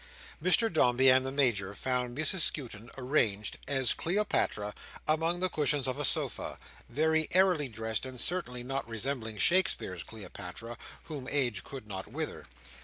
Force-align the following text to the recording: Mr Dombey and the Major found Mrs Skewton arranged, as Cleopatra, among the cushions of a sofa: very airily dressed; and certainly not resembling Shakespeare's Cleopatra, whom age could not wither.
Mr 0.41 0.73
Dombey 0.73 1.09
and 1.09 1.23
the 1.27 1.31
Major 1.31 1.75
found 1.75 2.17
Mrs 2.17 2.39
Skewton 2.39 2.89
arranged, 2.97 3.59
as 3.67 3.93
Cleopatra, 3.93 4.73
among 5.07 5.41
the 5.41 5.47
cushions 5.47 5.87
of 5.87 5.99
a 5.99 6.03
sofa: 6.03 6.57
very 6.89 7.27
airily 7.33 7.67
dressed; 7.67 8.03
and 8.07 8.19
certainly 8.19 8.63
not 8.63 8.87
resembling 8.87 9.37
Shakespeare's 9.37 10.01
Cleopatra, 10.01 10.79
whom 11.03 11.27
age 11.29 11.63
could 11.63 11.87
not 11.87 12.07
wither. 12.07 12.47